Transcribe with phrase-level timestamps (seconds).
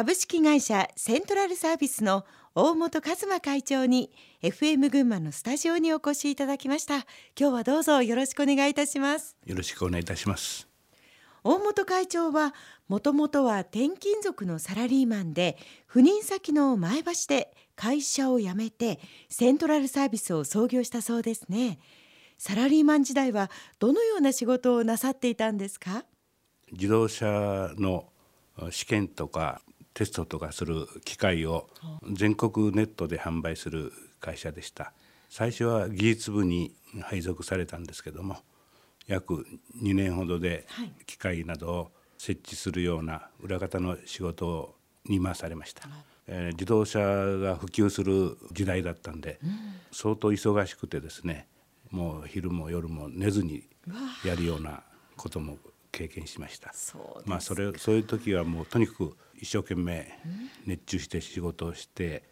[0.00, 4.10] 株式会社セントラルサービスの大本和馬会長に
[4.42, 7.00] FM 群馬のスタジオにお越しいただきました。
[7.38, 9.36] 今日はどうぞよろしくお願いいたします。
[9.44, 10.66] よろしくお願いいたします。
[11.44, 12.54] 大本会長は
[12.88, 21.78] もともとは転勤族のサラリーマンで赴任先の前橋で会社を辞めてセントラルサービスを創業したそうですね。
[22.38, 26.06] サラリーマン時代はどのような仕事をなさっていたんですか？
[26.72, 28.06] 自動車の
[28.70, 29.60] 試験とか
[30.00, 31.68] テストとかする機械を
[32.10, 34.94] 全国ネットで販売する会社でした。
[35.28, 38.38] 最初は技術部に配属されたんですけども
[39.06, 39.46] 約
[39.82, 40.66] 2年ほどで
[41.04, 44.74] 機械などを設置するような裏方の仕事
[45.04, 45.82] に回されました、
[46.26, 49.50] えー、自動車が普及する時代だったんで、うん、
[49.92, 51.46] 相当忙しくてですね
[51.90, 53.64] もう昼も夜も寝ずに
[54.24, 54.82] やるような
[55.18, 55.58] ことも
[55.92, 56.72] 経験しました。
[57.24, 60.06] まあそれそういう時はもうとにかく一生懸命
[60.66, 62.22] 熱中して仕事をして、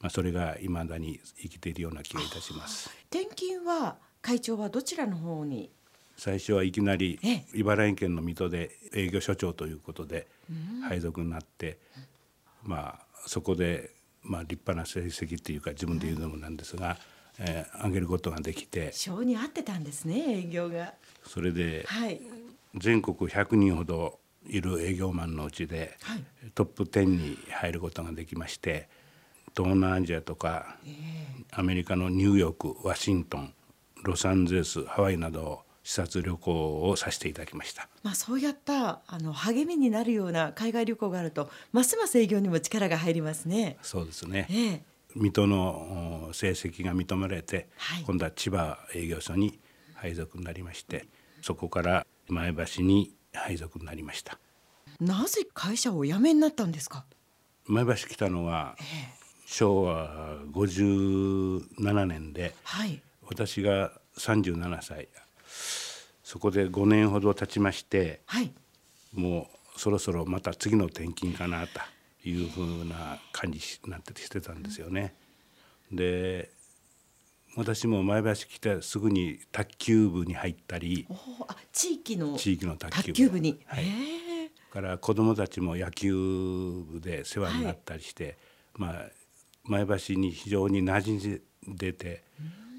[0.00, 2.90] まあ、それがいまだに生きているような気がいたします。
[3.10, 5.70] 転勤は会長はどちらの方に？
[6.16, 7.20] 最初はいきなり
[7.54, 10.26] 茨城県の水戸で営業所長ということで
[10.88, 11.78] 配属になって、
[12.64, 16.98] まあそこでまあ立派な成績っていうか自分で言うのもなんですが、
[17.38, 20.94] えー、上げることができて性に合ってたんですね営業が。
[21.24, 22.20] それで、はい、
[22.74, 26.24] 全国100人ほどいる営業マンのうちで、はい、
[26.54, 28.88] トップ10に入ることができまして
[29.56, 33.54] 東南アジアとか、えー、アメリカのニューヨークワシントン
[34.04, 37.88] ロサンゼルスハワイなどを視察旅行をさせていただきました。
[38.02, 43.78] まあそうやったあの励みになるような海外旅行があるとますます営業にも力が入りますね。
[43.80, 44.46] そうですね。
[44.50, 44.80] えー、
[45.14, 49.58] 水戸の成績が認められて、はい、今度は千葉営業所に
[49.94, 51.06] 配属になりまして、
[51.40, 54.38] そこから前橋に配属になりました。
[55.00, 57.04] なぜ会社をお辞めになったんですか？
[57.66, 58.82] 前橋来たのは、え
[59.46, 65.08] 昭和57年で、はい、私が37歳。
[66.22, 68.52] そこで5年ほど経ちまして、はい、
[69.14, 71.80] もうそろそろまた次の転勤かなと
[72.28, 75.14] いうふうな感じになってしてたんですよね。
[75.90, 76.50] で
[77.58, 81.08] 私も前橋来てすぐに卓球部に入ったり
[81.48, 83.40] あ地域の地域の卓球部。
[83.40, 83.84] に、はい、
[84.72, 86.12] から子どもたちも野球
[86.88, 88.34] 部で世話になったりして、はい、
[88.74, 88.94] まあ
[89.64, 91.40] 前橋に非常に馴染
[91.74, 92.22] んでて、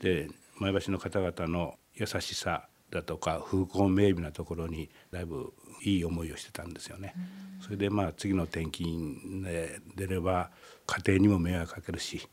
[0.00, 5.52] で前橋の方々の優しさだとか風光明媚なところにだいぶ
[5.84, 7.14] いい思いをしてたんですよね。
[7.60, 10.50] それでまあ次の転勤で出れば
[10.86, 12.26] 家庭にも迷惑かけるし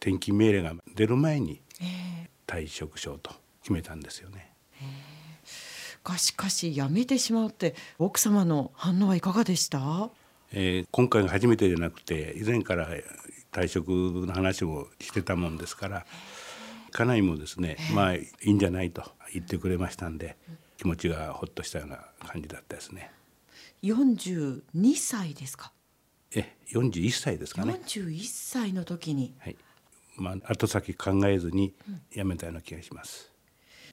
[0.00, 1.60] 転勤命令が出る前に
[2.46, 3.32] 退職しようと
[3.62, 4.52] 決めたんですよね。
[6.04, 10.08] がしかし辞めてしまうって奥様の反応はいかがでした、
[10.52, 12.88] えー、今回が初めてじゃなくて以前から
[13.52, 13.88] 退職
[14.26, 16.06] の話もしてたもんですから
[16.92, 19.02] 家内もですねまあいいんじゃないと
[19.34, 20.36] 言ってくれましたんで
[20.78, 23.10] 気持ちがほっとしたような感じだったですね。
[23.82, 24.62] 42
[24.94, 25.72] 歳ですか？
[26.34, 27.80] え41歳ですかね。
[27.84, 29.56] 41歳の時に、はい、
[30.18, 31.74] まあ、後先考えずに
[32.10, 33.32] 辞めたような気がします。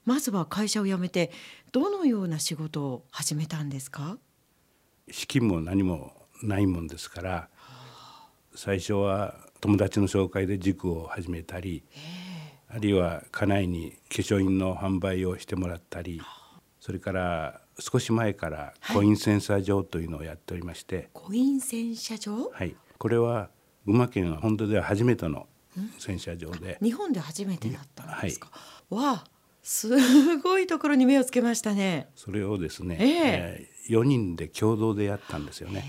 [0.06, 1.32] まずは会社を辞めて
[1.72, 4.18] どのような仕事を始めたんですか？
[5.10, 7.50] 資金も何もないもんですから
[8.54, 11.84] 最初は友達の紹介で塾を始めたり
[12.68, 16.22] あるいは家内に化粧品の販売をしてもらったり
[16.80, 22.76] それから少し前からコインセンサー場というのをやっておりまして、はい、コイン洗車場はい。
[22.98, 23.50] これは
[23.86, 25.48] 群馬県は本当では初めての
[25.98, 26.78] 洗車場で。
[26.82, 32.08] 日本で初めてだったんですか、はい、わあすごいところに目をつけましたね。
[32.16, 35.84] それをですね、えー、えー、4人で共同でやったんですよね。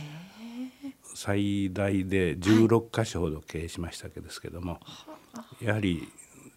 [1.15, 4.81] 最大で16箇所ほど経営しましたけですけども、
[5.35, 6.09] はい、やはり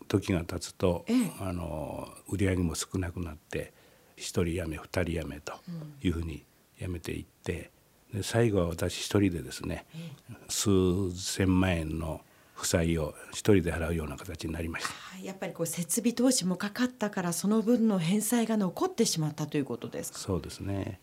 [0.07, 3.73] 時が経つと、えー、あの売り上げも少なくなって
[4.16, 5.53] 1人辞め2人辞めと
[6.01, 6.45] いうふうに
[6.79, 7.72] 辞めていって、
[8.13, 9.85] で最後は私一人でですね、
[10.47, 10.72] 数
[11.18, 12.21] 千万円の
[12.59, 15.19] 負債を一人で払うような形になりました。
[15.23, 20.19] やっぱりこう設備投資もかかったからその分の返済が残ってしまったということですか？
[20.19, 21.00] そうですね。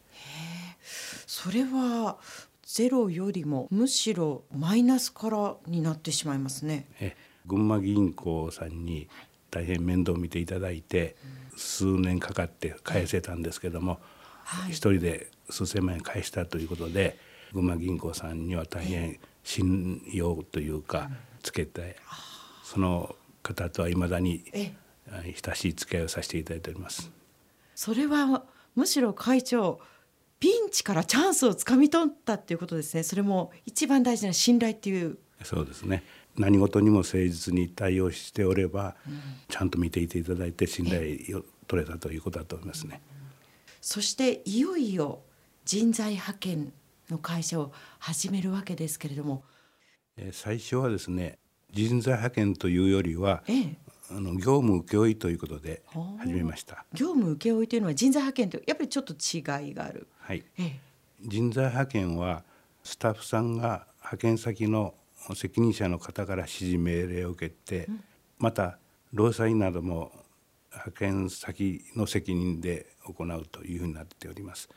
[1.26, 2.18] それは
[2.62, 6.86] ゼロよりもむしろマイナスからになってしまいますね。
[7.00, 7.16] え
[7.46, 9.08] 群馬銀行さんに
[9.50, 11.16] 大変面倒を見ていただいて、
[11.56, 14.00] 数年かかって返せたんですけども、
[14.44, 17.16] はい、一人で数千万円返したということで
[17.52, 21.08] 群馬銀行さんには大変信用というか、
[21.46, 21.96] つけて
[22.64, 24.44] その方とはいまだに
[25.44, 27.10] 親しい付き合いをさせていただいております。
[27.76, 28.44] それは
[28.74, 29.80] むしろ会長
[30.40, 33.04] ピンチからチャンスをつかみ取ったっていうことですね。
[33.04, 35.18] それも一番大事な信頼っていう。
[35.44, 36.02] そうですね。
[36.36, 43.00] 何事にも誠実に対応しておれば、うん、ちゃんと見ていていただいて信頼を取れたということだと思いますね。
[43.80, 45.20] そしていよいよ
[45.64, 46.72] 人材派遣
[47.08, 49.44] の会社を始めるわけですけれども
[50.32, 51.38] 最初はですね
[51.72, 53.78] 人材派遣というよりは、ええ、
[54.10, 55.82] あの業務請負ということで
[56.18, 56.86] 始めました。
[56.94, 60.06] 業務請負というのは人材派遣とやっぱりちょっと違いがある。
[60.18, 60.80] はい、ええ、
[61.22, 62.44] 人材派遣は
[62.82, 64.94] スタッフさんが派遣先の
[65.34, 68.04] 責任者の方から指示命令を受けて、うん、
[68.38, 68.78] また
[69.12, 70.12] 労災なども
[70.70, 74.68] 派遣先の責任で行うというふうになっております。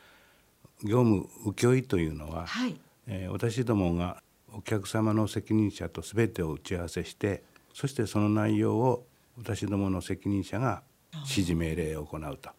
[0.82, 2.74] 業務請負というのは、はい、
[3.06, 7.42] えー、私どもがお客様の責任者と全てを打ち合わせして
[7.72, 9.06] そしてその内容を
[9.38, 10.82] 私どもの責任者が
[11.14, 12.50] 指示命令を行うと。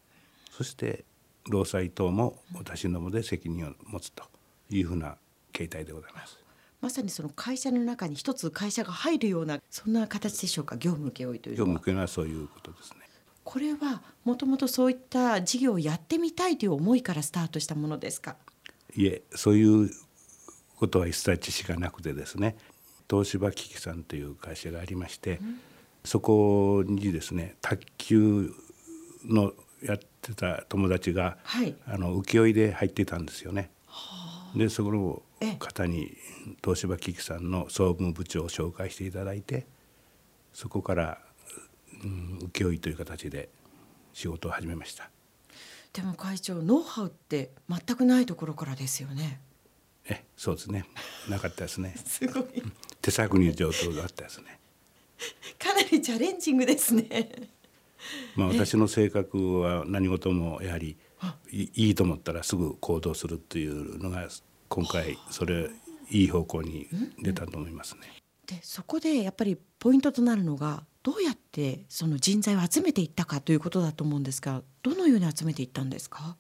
[0.51, 1.05] そして
[1.49, 4.23] 労災等も私どもで責任を持つと
[4.69, 5.15] いうふうな
[5.51, 6.37] 形態でございます。
[6.81, 10.77] まさにその会社の中に一つ会社が入るようなそんな形でしょうか？
[10.77, 12.97] 業務請負という業務請負はそういうことですね。
[13.43, 18.35] これはもともとそういった事業をやってみたいという思いからスタートしたものですか？
[18.95, 19.91] いえそういう
[20.81, 22.57] ことは一切知識がなくてですね
[23.09, 25.59] 東芝機器さんという会社がありまして、うん、
[26.03, 28.51] そこにですね卓球
[29.25, 33.69] のやってた友達が、はい、あの請負で入ってたんですよね。
[34.55, 35.21] でそこの
[35.59, 36.17] 方に
[36.63, 39.65] 東芝機器さんの総務部長を紹介していただいて
[40.51, 41.19] そこから
[42.03, 43.49] うん、請負という形で
[44.13, 45.09] 仕事を始めました。
[45.93, 49.41] でも会長ノウハウって全くないところからですよね
[50.11, 50.85] えそうですね。
[51.29, 51.95] なかったですね。
[52.05, 52.43] すごい。
[53.01, 54.59] 手探りの状況があったですね。
[55.57, 57.31] かなりチャレンジングですね。
[58.35, 60.97] まあ私の性格は何事もやはり
[61.51, 64.27] いいと思ったらすぐ行動するっていうのが
[64.69, 65.69] 今回それ
[66.09, 66.87] いい方向に
[67.21, 68.01] 出たと思いますね。
[68.47, 76.35] でそこでやっぱりポイントとなるのがどうやってその人材を集めていったかということだと思うんですがどのように集めていったんですか？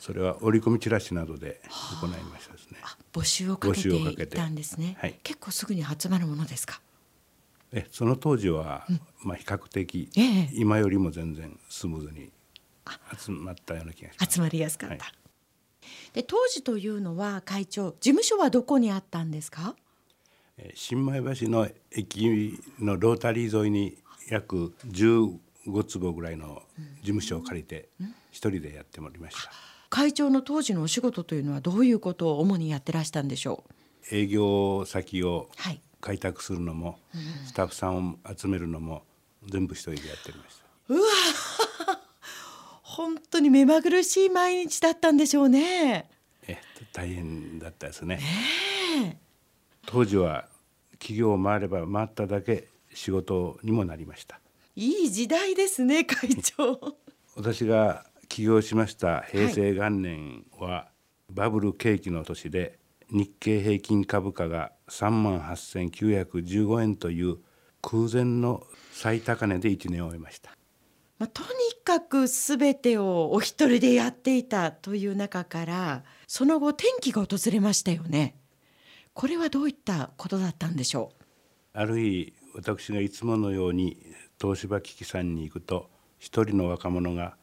[0.00, 1.60] それは折り込みチラシなどで
[2.00, 6.80] 行いましたですね、はあ、募集をかけていったんですね、はい、結構すぐに集まるものですか？
[7.72, 12.32] えその当時は、うん、まあ比較的、ええ、今よりも全然スムーズに
[13.16, 14.32] 集まったような気がします。
[14.32, 15.12] 集まりやすかった、はい、
[16.14, 19.76] で当時というのは会長事務所はどこにあったんですか？
[20.74, 23.96] 新米橋の駅のロータリー沿いに
[24.28, 25.38] 約15
[25.86, 26.62] 坪ぐらいの
[27.00, 27.88] 事務所を借りて
[28.30, 29.50] 一人でやっておりました、
[29.90, 33.64] 会長の当時のお仕事というのはどういうことを主にやってらしたんでしょ
[34.10, 34.14] う？
[34.16, 35.50] 営業先を
[36.00, 36.98] 開拓するのも、はい、
[37.46, 39.02] スタッフさんを集めるのも
[39.46, 40.94] 全部一人でやってました。
[40.94, 41.06] うわ
[42.82, 46.08] 本当に目まぐるしい毎日だったんでしょうね。
[46.46, 46.58] え
[46.92, 48.16] 大変だったですね。
[48.16, 49.20] ね
[49.86, 50.48] 当時は
[50.92, 54.40] 企業を回れば回っただけ仕事にもなりました。
[54.76, 56.96] いい時代ですね会長。
[57.36, 60.88] 私が起業しました平成元年は、
[61.30, 62.78] バブル景気の年で
[63.10, 67.38] 日経平均株価が3万8915円という
[67.82, 68.62] 空前の
[68.92, 70.52] 最高値で1年を終えました。
[71.18, 71.48] まあ、とに
[71.84, 78.36] かく全てをお一人でやっていたという中からその後転機が訪れましたよね。
[79.12, 81.24] これはどういったことだったんでしょう？
[81.72, 83.98] ある日私がいつものように
[84.40, 87.36] 東芝機器さんに行くと一人の若者が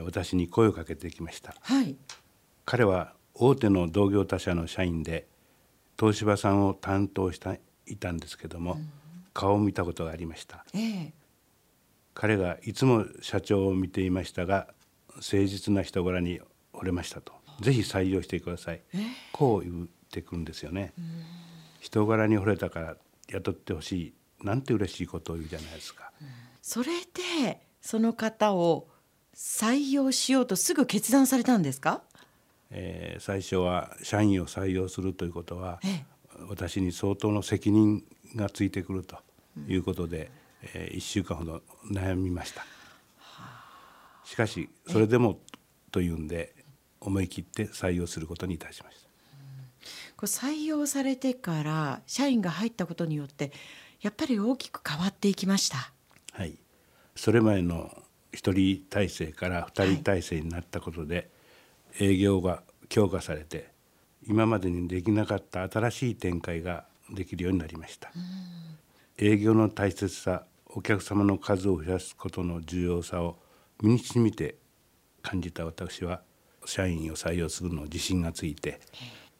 [0.00, 1.96] 私に声をかけてきました、はい、
[2.64, 5.26] 彼は大手の同業他社の社員で
[5.98, 8.90] 東芝さんを担当していたんですけども、うん、
[9.34, 11.12] 顔を見たことがありました、ええ、
[12.14, 14.68] 彼がいつも社長を見ていましたが
[15.16, 16.40] 誠実な人柄に
[16.72, 17.34] 惚れましたと。
[17.60, 18.98] ぜひ採用してください、え、
[19.30, 20.94] こう言ってくるんですよね、
[21.80, 22.96] 人柄に惚れたから
[23.28, 24.14] 雇ってほしい。
[24.42, 26.10] なんて嬉しいことを言うじゃないですか。
[26.60, 27.02] それ
[27.44, 28.88] でその方を
[29.34, 32.02] 採用しようとすぐ決断されたんですか、
[32.70, 36.04] えー、最初は社員を採用するということは、ええ、
[36.48, 38.04] 私に相当の責任
[38.36, 39.16] がついてくると
[39.68, 40.30] いうことで、
[40.62, 42.64] うん、えー、1週間ほど悩みました。
[44.24, 45.38] しかしそれでも
[45.90, 46.54] というんで
[47.00, 49.08] 思い切って採用することにいたしました。
[50.16, 53.52] こ採用されてから社員が入ったことによって
[54.00, 55.92] やっぱり大きく変わっていきました。
[56.32, 56.56] はい、
[57.14, 58.01] それまでの
[58.32, 61.30] 一人体制から二人体制になったことで、
[61.98, 63.70] はい、営業が強化されて
[64.26, 68.10] 今までにできなかった新しい展開ができるようになりました。
[69.18, 73.36] 営業の大切さお客様の数を増やすことの重要さを
[73.82, 74.56] 身にしみて
[75.20, 76.22] 感じた私は
[76.64, 78.80] 社員を採用するの自信がついて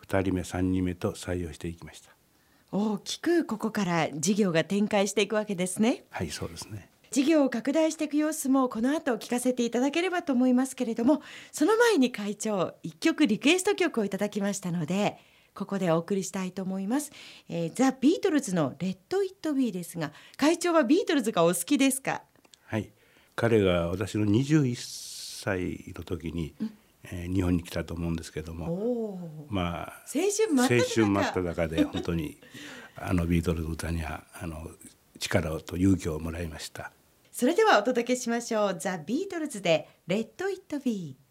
[0.07, 2.11] 2人目3人目と採用していきました。
[2.71, 6.05] 大きくここから事業が展開していくわけですね。
[6.11, 15.19] はいそうですね事業を拡大していく様子もこの後聞かせていただければと思いますけれどもその前に会長一曲リクエスト曲をいただきましたので
[15.54, 17.12] ここでお送りしたいと思います、
[17.49, 22.23] えー、ザ・ビートルズのレット・イット・ビーですが会長はビートルズがお好きですか？
[22.66, 22.90] はい。
[23.37, 26.54] 彼が私の21歳の時に、
[27.04, 32.38] えー日本に来たと思うんですけどおもおまあ青春真っ青只中で本当に
[32.97, 34.71] あのビートルズの歌にはあの
[35.19, 36.92] 力をと勇気をもらいました。
[37.33, 38.77] それではお届けしましょう。
[38.79, 41.22] ザ・ビートルズでレット・イット・ビー